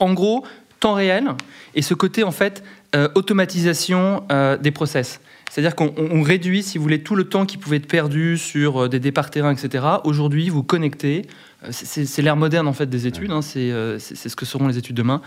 en 0.00 0.12
gros, 0.12 0.44
temps 0.80 0.94
réel 0.94 1.28
et 1.74 1.82
ce 1.82 1.94
côté 1.94 2.24
en 2.24 2.30
fait 2.30 2.62
automatisation 3.14 4.24
des 4.60 4.70
process. 4.70 5.20
C'est-à-dire 5.50 5.74
qu'on 5.74 6.22
réduit, 6.22 6.62
si 6.62 6.78
vous 6.78 6.84
voulez, 6.84 7.02
tout 7.02 7.14
le 7.14 7.24
temps 7.24 7.46
qui 7.46 7.56
pouvait 7.56 7.78
être 7.78 7.88
perdu 7.88 8.36
sur 8.36 8.84
euh, 8.84 8.88
des 8.88 9.00
départs 9.00 9.30
terrain, 9.30 9.52
etc. 9.52 9.84
Aujourd'hui, 10.04 10.50
vous 10.50 10.62
connectez. 10.62 11.22
Euh, 11.64 11.68
c'est 11.70 12.22
l'ère 12.22 12.36
moderne 12.36 12.68
en 12.68 12.72
fait 12.72 12.86
des 12.86 13.06
études. 13.06 13.30
Hein. 13.30 13.40
Euh, 13.56 13.98
c'est 13.98 14.28
ce 14.28 14.36
que 14.36 14.44
seront 14.44 14.68
les 14.68 14.78
études 14.78 14.96
demain. 14.96 15.22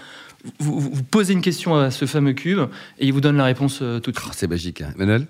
Vous, 0.59 1.03
posez 1.03 1.33
une 1.33 1.41
question 1.41 1.75
à 1.75 1.91
ce 1.91 2.05
fameux 2.05 2.33
cube 2.33 2.61
et 2.99 3.05
il 3.05 3.13
vous 3.13 3.21
donne 3.21 3.37
la 3.37 3.45
réponse 3.45 3.77
tout 3.77 4.11
de 4.11 4.17
suite. 4.17 4.27
Oh, 4.27 4.33
c'est 4.35 4.47
magique, 4.47 4.81
hein. 4.81 4.93
Manuel 4.97 5.27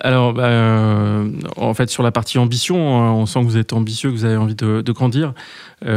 alors, 0.00 0.32
bah, 0.32 1.22
en 1.56 1.74
fait, 1.74 1.90
sur 1.90 2.02
la 2.02 2.10
partie 2.10 2.38
ambition, 2.38 2.76
on 2.78 3.26
sent 3.26 3.40
que 3.40 3.44
vous 3.44 3.56
êtes 3.58 3.72
ambitieux, 3.72 4.10
que 4.10 4.16
vous 4.16 4.24
avez 4.24 4.36
envie 4.36 4.54
de, 4.54 4.92
grandir. 4.92 5.34
vous 5.82 5.88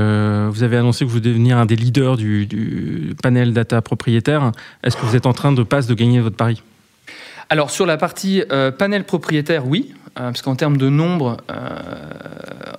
avez 0.63 0.77
annoncé 0.77 1.05
que 1.05 1.09
vous 1.09 1.19
devenir 1.19 1.57
un 1.57 1.65
des 1.65 1.75
leaders 1.75 2.17
du, 2.17 3.15
panel 3.21 3.53
data 3.53 3.81
propriétaire. 3.81 4.51
Est-ce 4.83 4.97
que 4.97 5.05
vous 5.05 5.15
êtes 5.15 5.25
en 5.25 5.33
train 5.33 5.51
de 5.51 5.63
passer 5.63 5.87
de 5.87 5.93
gagner 5.93 6.19
votre 6.19 6.35
pari? 6.35 6.61
Alors 7.49 7.69
sur 7.69 7.85
la 7.85 7.97
partie 7.97 8.43
euh, 8.51 8.71
panel 8.71 9.03
propriétaire, 9.03 9.67
oui, 9.67 9.93
euh, 10.19 10.31
parce 10.31 10.41
qu'en 10.41 10.55
termes 10.55 10.77
de 10.77 10.89
nombre, 10.89 11.37
euh, 11.51 11.79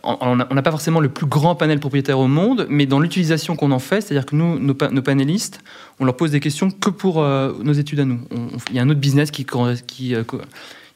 on 0.02 0.36
n'a 0.36 0.62
pas 0.62 0.70
forcément 0.70 1.00
le 1.00 1.08
plus 1.08 1.26
grand 1.26 1.54
panel 1.54 1.78
propriétaire 1.78 2.18
au 2.18 2.26
monde, 2.26 2.66
mais 2.68 2.86
dans 2.86 2.98
l'utilisation 2.98 3.56
qu'on 3.56 3.70
en 3.70 3.78
fait, 3.78 4.00
c'est-à-dire 4.00 4.26
que 4.26 4.34
nous, 4.34 4.58
nos, 4.58 4.74
panélistes, 4.74 5.60
on 6.00 6.04
leur 6.04 6.16
pose 6.16 6.30
des 6.30 6.40
questions 6.40 6.70
que 6.70 6.90
pour 6.90 7.22
nos 7.22 7.72
études 7.72 8.00
à 8.00 8.04
nous. 8.04 8.20
Il 8.70 8.76
y 8.76 8.78
a 8.78 8.82
un 8.82 8.90
autre 8.90 9.00
business 9.00 9.30
qui, 9.30 9.46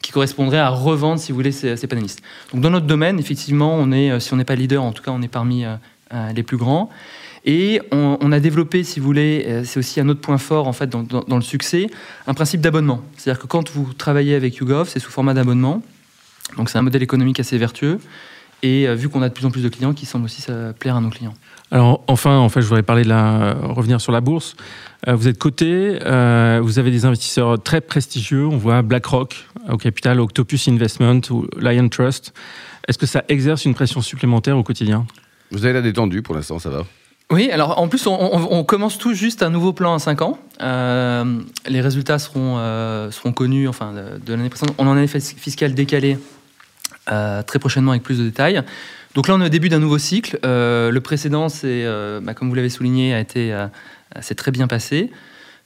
qui, 0.01 0.11
correspondrait 0.11 0.59
à 0.59 0.69
revendre, 0.69 1.19
si 1.19 1.31
vous 1.31 1.37
voulez, 1.37 1.51
ces, 1.51 1.77
ces, 1.77 1.87
panélistes. 1.87 2.21
Donc 2.53 2.61
dans 2.61 2.69
notre 2.69 2.87
domaine, 2.87 3.19
effectivement, 3.19 3.75
on 3.75 3.91
est, 3.91 4.19
si 4.19 4.33
on 4.33 4.37
n'est 4.37 4.45
pas 4.45 4.55
leader, 4.55 4.83
en 4.83 4.91
tout 4.91 5.03
cas, 5.03 5.11
on 5.11 5.21
est 5.21 5.27
parmi 5.27 5.65
les 6.33 6.43
plus 6.43 6.57
grands. 6.57 6.89
Et 7.45 7.81
on, 7.91 8.31
a 8.31 8.39
développé, 8.39 8.83
si 8.83 8.99
vous 8.99 9.05
voulez, 9.05 9.45
euh, 9.47 9.63
c'est 9.63 9.79
aussi 9.79 9.99
un 9.99 10.09
autre 10.09 10.21
point 10.21 10.37
fort 10.37 10.67
en 10.67 10.73
fait 10.73 10.89
dans, 10.89 11.35
le 11.35 11.41
succès, 11.41 11.87
un 12.27 12.33
principe 12.33 12.61
d'abonnement. 12.61 13.01
C'est-à-dire 13.15 13.41
que 13.41 13.47
quand 13.47 13.71
vous 13.71 13.93
travaillez 13.93 14.35
avec 14.35 14.57
YouGov, 14.57 14.89
c'est 14.89 14.99
sous 14.99 15.11
format 15.11 15.33
d'abonnement. 15.33 15.81
Donc 16.57 16.69
c'est 16.69 16.77
un 16.77 16.81
modèle 16.81 17.03
économique 17.03 17.39
assez 17.39 17.57
vertueux. 17.57 17.99
Et 18.61 18.87
euh, 18.87 18.95
vu 18.95 19.09
qu'on 19.09 19.21
a 19.21 19.29
de 19.29 19.33
plus 19.33 19.45
en 19.45 19.51
plus 19.51 19.63
de 19.63 19.69
clients, 19.69 19.93
qui 19.93 20.05
semble 20.05 20.25
aussi 20.25 20.41
ça 20.41 20.73
plaire 20.77 20.95
à 20.95 21.01
nos 21.01 21.09
clients. 21.09 21.33
Alors 21.71 22.03
enfin, 22.07 22.37
en 22.37 22.49
fait, 22.49 22.61
je 22.61 22.67
voudrais 22.67 22.83
parler 22.83 23.03
de 23.03 23.09
la 23.09 23.53
revenir 23.53 24.01
sur 24.01 24.11
la 24.11 24.21
bourse. 24.21 24.55
Euh, 25.07 25.15
vous 25.15 25.27
êtes 25.27 25.37
coté, 25.37 25.99
vous 25.99 26.79
avez 26.79 26.91
des 26.91 27.05
investisseurs 27.05 27.61
très 27.61 27.81
prestigieux. 27.81 28.45
On 28.45 28.57
voit 28.57 28.81
BlackRock 28.81 29.45
au 29.69 29.77
capital, 29.77 30.19
Octopus 30.19 30.67
Investment 30.67 31.21
ou 31.29 31.47
Lion 31.57 31.89
Trust. 31.89 32.33
Est-ce 32.87 32.97
que 32.97 33.05
ça 33.05 33.23
exerce 33.29 33.65
une 33.65 33.75
pression 33.75 34.01
supplémentaire 34.01 34.57
au 34.57 34.63
quotidien? 34.63 35.05
Vous 35.51 35.65
avez 35.65 35.73
la 35.73 35.81
détendue 35.81 36.21
pour 36.21 36.35
l'instant, 36.35 36.59
ça 36.59 36.69
va? 36.69 36.83
Oui, 37.31 37.51
alors 37.51 37.77
en 37.79 37.87
plus, 37.87 38.07
on, 38.07 38.63
commence 38.63 38.97
tout 38.97 39.13
juste 39.13 39.43
un 39.43 39.51
nouveau 39.51 39.71
plan 39.71 39.93
à 39.93 39.99
5 39.99 40.23
ans. 40.23 40.39
Euh, 40.61 41.39
les 41.67 41.79
résultats 41.79 42.17
seront, 42.17 42.55
euh, 42.57 43.11
seront 43.11 43.33
connus 43.33 43.67
enfin, 43.67 43.93
de, 43.93 44.33
l'année 44.33 44.49
précédente. 44.49 44.75
On 44.79 44.87
en 44.87 44.95
a 44.95 44.99
un 44.99 45.03
effet 45.03 45.19
fiscal 45.19 45.75
décalé 45.75 46.15
euh, 46.15 46.17
très 47.45 47.59
prochainement 47.59 47.91
avec 47.91 48.03
plus 48.03 48.19
de 48.19 48.23
détails. 48.23 48.61
Donc 49.15 49.27
là, 49.27 49.35
on 49.35 49.41
est 49.41 49.45
au 49.45 49.49
début 49.49 49.69
d'un 49.69 49.79
nouveau 49.79 49.97
cycle. 49.97 50.39
le 50.43 50.99
précédent, 50.99 51.49
c'est, 51.49 51.85
bah, 52.21 52.33
comme 52.33 52.49
vous 52.49 52.55
l'avez 52.55 52.69
souligné, 52.69 53.13
a 53.13 53.19
été, 53.19 53.55
s'est 54.21 54.35
très 54.35 54.51
bien 54.51 54.67
passé. 54.67 55.11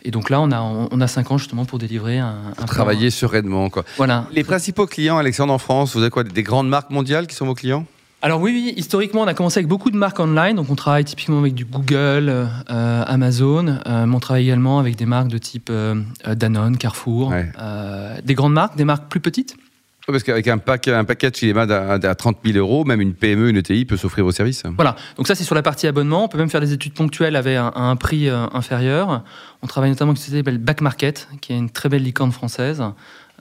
Et 0.06 0.12
donc 0.12 0.30
là, 0.30 0.42
on 0.42 0.52
a, 0.52 0.60
on 0.62 1.02
a 1.02 1.08
5 1.08 1.32
ans 1.32 1.38
justement 1.38 1.66
pour 1.66 1.80
délivrer 1.80 2.20
un. 2.20 2.36
un 2.52 2.54
plan. 2.54 2.66
Travailler 2.66 3.10
sereinement, 3.10 3.70
quoi. 3.70 3.86
Voilà. 3.98 4.28
Les 4.34 4.44
principaux 4.44 4.86
clients, 4.86 5.18
Alexandre, 5.18 5.54
en 5.54 5.58
France, 5.58 5.96
vous 5.96 6.02
avez 6.02 6.10
quoi 6.10 6.24
Des 6.24 6.44
grandes 6.44 6.68
marques 6.68 6.90
mondiales 6.90 7.26
qui 7.28 7.36
sont 7.36 7.46
vos 7.46 7.54
clients? 7.54 7.86
Alors 8.22 8.40
oui, 8.40 8.52
oui, 8.54 8.74
historiquement, 8.78 9.22
on 9.22 9.28
a 9.28 9.34
commencé 9.34 9.60
avec 9.60 9.68
beaucoup 9.68 9.92
de 9.92 9.98
marques 9.98 10.20
online. 10.20 10.56
Donc 10.56 10.70
on 10.70 10.76
travaille 10.76 11.04
typiquement 11.04 11.40
avec 11.40 11.54
du 11.54 11.66
Google, 11.66 12.30
euh, 12.30 13.04
Amazon. 13.06 13.80
Euh, 13.86 14.06
mais 14.06 14.16
on 14.16 14.20
travaille 14.22 14.44
également 14.44 14.80
avec 14.80 14.96
des 14.96 15.06
marques 15.06 15.28
de 15.28 15.38
type 15.38 15.70
euh, 15.70 16.02
Danone, 16.26 16.78
Carrefour. 16.78 17.30
Ouais. 17.30 17.52
euh, 17.62 18.16
des 18.24 18.34
grandes 18.34 18.54
marques, 18.54 18.78
des 18.78 18.86
marques 18.86 19.10
plus 19.10 19.20
petites. 19.20 19.58
Parce 20.06 20.24
qu'avec 20.24 20.48
un, 20.50 20.58
pack, 20.58 20.90
un 20.90 21.06
package 21.06 21.42
les 21.42 21.54
à, 21.54 21.94
à 21.94 22.16
30 22.16 22.38
000 22.44 22.58
euros, 22.58 22.84
même 22.84 23.00
une 23.00 23.14
PME, 23.14 23.50
une 23.50 23.58
ETI 23.58 23.86
peut 23.86 23.96
s'offrir 23.96 24.26
vos 24.26 24.32
services. 24.32 24.64
Voilà, 24.76 24.98
donc 25.16 25.28
ça 25.28 25.36
c'est 25.36 25.46
sur 25.46 25.56
la 25.56 25.62
partie 25.62 25.88
abonnement. 25.88 26.26
On 26.26 26.28
peut 26.28 26.38
même 26.38 26.50
faire 26.50 26.60
des 26.60 26.74
études 26.74 26.94
ponctuelles 26.94 27.38
avec 27.38 27.56
un, 27.56 27.72
un 27.74 27.96
prix 27.96 28.28
euh, 28.28 28.46
inférieur. 28.54 29.24
On 29.62 29.68
travaille 29.68 29.92
notamment 29.92 30.12
avec 30.12 30.18
une 30.18 30.22
société 30.24 30.40
qui 30.40 30.46
s'appelle 30.46 30.58
Back 30.58 30.82
Market, 30.82 31.30
qui 31.40 31.54
est 31.54 31.58
une 31.58 31.70
très 31.70 31.88
belle 31.88 32.04
licorne 32.04 32.34
française. 32.34 32.84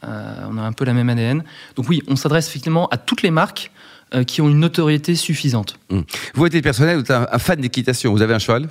Euh, 0.04 0.34
on 0.50 0.56
a 0.56 0.62
un 0.62 0.72
peu 0.72 0.84
la 0.84 0.92
même 0.92 1.08
ADN. 1.08 1.42
Donc 1.74 1.88
oui, 1.88 2.00
on 2.06 2.14
s'adresse 2.14 2.48
effectivement 2.48 2.86
à 2.88 2.96
toutes 2.96 3.22
les 3.22 3.32
marques 3.32 3.72
euh, 4.14 4.22
qui 4.22 4.40
ont 4.40 4.48
une 4.48 4.60
notoriété 4.60 5.16
suffisante. 5.16 5.80
Vous 6.34 6.46
êtes 6.46 6.62
personnel, 6.62 6.96
vous 6.96 7.02
êtes 7.02 7.10
un, 7.10 7.26
un 7.30 7.38
fan 7.38 7.60
d'équitation. 7.60 8.12
Vous 8.12 8.22
avez 8.22 8.34
un 8.34 8.38
cheval? 8.38 8.68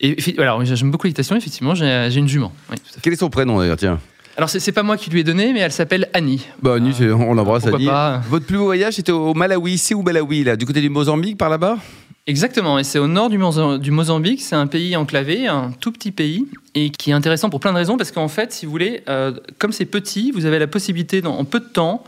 Et 0.00 0.16
alors 0.38 0.64
j'aime 0.64 0.90
beaucoup 0.90 1.06
l'équitation, 1.06 1.36
effectivement, 1.36 1.74
j'ai 1.74 2.16
une 2.16 2.28
jument. 2.28 2.52
Oui. 2.70 2.76
Quel 3.02 3.12
est 3.12 3.16
son 3.16 3.28
prénom 3.30 3.58
d'ailleurs? 3.58 3.76
Tiens. 3.76 4.00
Alors 4.36 4.48
c'est 4.48 4.72
pas 4.72 4.82
moi 4.82 4.96
qui 4.96 5.10
lui 5.10 5.20
ai 5.20 5.24
donné, 5.24 5.52
mais 5.52 5.60
elle 5.60 5.72
s'appelle 5.72 6.08
Annie. 6.14 6.46
Bah, 6.62 6.74
Annie, 6.76 6.94
on 7.12 7.34
l'embrasse, 7.34 7.66
Annie. 7.66 7.86
pas. 7.86 8.22
Votre 8.28 8.46
plus 8.46 8.56
beau 8.56 8.64
voyage, 8.64 8.94
c'était 8.94 9.12
au 9.12 9.34
Malawi, 9.34 9.76
c'est 9.76 9.94
où 9.94 10.02
Malawi, 10.02 10.44
là? 10.44 10.56
Du 10.56 10.66
côté 10.66 10.80
du 10.80 10.88
Mozambique, 10.88 11.36
par 11.36 11.50
là-bas? 11.50 11.78
Exactement, 12.26 12.78
et 12.78 12.84
c'est 12.84 12.98
au 12.98 13.08
nord 13.08 13.28
du 13.28 13.90
Mozambique, 13.90 14.40
c'est 14.40 14.54
un 14.54 14.66
pays 14.66 14.94
enclavé, 14.94 15.48
un 15.48 15.72
tout 15.80 15.90
petit 15.90 16.12
pays, 16.12 16.46
et 16.74 16.90
qui 16.90 17.10
est 17.10 17.12
intéressant 17.12 17.50
pour 17.50 17.60
plein 17.60 17.72
de 17.72 17.78
raisons, 17.78 17.96
parce 17.96 18.12
qu'en 18.12 18.28
fait, 18.28 18.52
si 18.52 18.66
vous 18.66 18.70
voulez, 18.72 19.02
euh, 19.08 19.32
comme 19.58 19.72
c'est 19.72 19.86
petit, 19.86 20.30
vous 20.30 20.44
avez 20.44 20.58
la 20.58 20.68
possibilité, 20.68 21.22
dans, 21.22 21.36
en 21.36 21.44
peu 21.44 21.58
de 21.58 21.64
temps, 21.64 22.04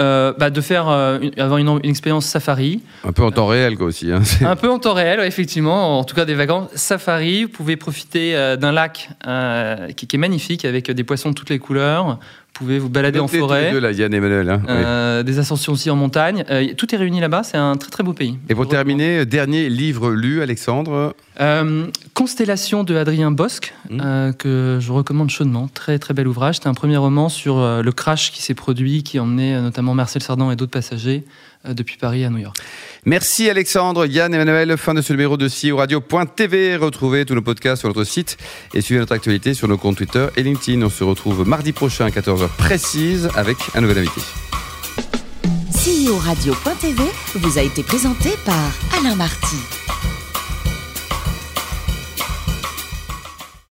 euh, 0.00 0.32
bah, 0.38 0.50
de 0.50 0.60
faire 0.60 0.88
euh, 0.88 1.18
une- 1.20 1.38
avoir 1.40 1.58
une, 1.58 1.68
une 1.68 1.90
expérience 1.90 2.26
safari, 2.26 2.80
Un 3.04 3.12
peu 3.12 3.22
en 3.22 3.30
temps 3.30 3.46
réel, 3.46 3.76
quoi, 3.76 3.86
aussi. 3.86 4.10
hein. 4.10 4.22
Un 4.44 4.56
peu 4.56 4.68
en 4.70 4.78
temps 4.78 4.94
réel, 4.94 5.20
ouais, 5.20 5.28
effectivement, 5.28 5.98
en 6.00 6.04
tout 6.04 6.16
cas 6.16 6.24
des 6.24 6.34
vacances 6.34 6.68
safari. 6.74 7.44
Vous 7.44 7.50
pouvez 7.50 7.76
profiter 7.76 8.34
euh, 8.34 8.56
d'un 8.56 8.72
lac 8.72 9.10
euh, 9.26 9.88
qui, 9.92 10.06
qui 10.06 10.16
est 10.16 10.18
magnifique, 10.18 10.64
avec 10.64 10.90
des 10.90 11.04
poissons 11.04 11.30
de 11.30 11.34
toutes 11.34 11.50
les 11.50 11.58
couleurs. 11.60 12.18
Vous 12.56 12.66
pouvez 12.66 12.78
vous 12.78 12.88
balader 12.88 13.18
en 13.18 13.22
Notez 13.24 13.40
forêt. 13.40 13.72
deux, 13.72 13.80
là, 13.80 13.90
Yann 13.90 14.14
et 14.14 14.18
Emmanuel. 14.18 14.48
hein. 14.48 14.62
Euh, 14.68 15.22
des 15.24 15.40
ascensions 15.40 15.72
aussi 15.72 15.90
en 15.90 15.96
montagne. 15.96 16.44
Euh, 16.50 16.72
tout 16.76 16.94
est 16.94 16.98
réuni 16.98 17.18
là-bas, 17.18 17.42
c'est 17.42 17.56
un 17.56 17.74
très 17.76 17.90
très 17.90 18.04
beau 18.04 18.12
pays. 18.12 18.38
Et 18.48 18.54
pour 18.54 18.68
terminer, 18.68 19.18
euh, 19.18 19.24
dernier 19.24 19.68
livre 19.68 20.12
lu, 20.12 20.40
Alexandre. 20.40 21.16
Constellation 22.14 22.84
de 22.84 22.94
Adrien 22.94 23.32
Bosque, 23.32 23.74
Mm. 23.90 24.00
euh, 24.04 24.32
que 24.32 24.78
je 24.80 24.92
recommande 24.92 25.30
chaudement. 25.30 25.66
Très 25.74 25.98
très 25.98 26.14
bel 26.14 26.28
ouvrage. 26.28 26.54
C'était 26.56 26.68
un 26.68 26.74
premier 26.74 26.96
roman 26.96 27.28
sur 27.28 27.56
le 27.58 27.90
crash 27.92 28.30
qui 28.30 28.40
s'est 28.40 28.54
produit, 28.54 29.02
qui 29.02 29.18
euh, 29.18 29.60
notamment 29.60 29.94
Marcel 29.94 30.22
Sardan 30.22 30.52
et 30.52 30.56
d'autres 30.56 30.70
passagers 30.70 31.24
depuis 31.72 31.96
Paris 31.96 32.24
à 32.24 32.30
New 32.30 32.38
York. 32.38 32.56
Merci 33.06 33.48
Alexandre, 33.50 34.06
Yann, 34.06 34.32
Emmanuel. 34.32 34.76
Fin 34.76 34.94
de 34.94 35.02
ce 35.02 35.12
numéro 35.12 35.36
de 35.36 35.48
CEO 35.48 35.76
Radio.tv. 35.76 36.76
Retrouvez 36.76 37.24
tous 37.24 37.34
nos 37.34 37.42
podcasts 37.42 37.80
sur 37.80 37.88
notre 37.88 38.04
site 38.04 38.36
et 38.74 38.80
suivez 38.80 39.00
notre 39.00 39.14
actualité 39.14 39.54
sur 39.54 39.68
nos 39.68 39.78
comptes 39.78 39.96
Twitter 39.96 40.26
et 40.36 40.42
LinkedIn. 40.42 40.82
On 40.82 40.90
se 40.90 41.04
retrouve 41.04 41.46
mardi 41.46 41.72
prochain 41.72 42.06
à 42.06 42.10
14h 42.10 42.48
précise 42.56 43.28
avec 43.36 43.56
un 43.74 43.80
nouvel 43.80 43.98
invité. 43.98 44.20
CEO 45.72 46.16
Radio.tv 46.16 47.02
vous 47.34 47.58
a 47.58 47.62
été 47.62 47.82
présenté 47.82 48.30
par 48.46 48.72
Alain 48.98 49.16
Marty. 49.16 49.73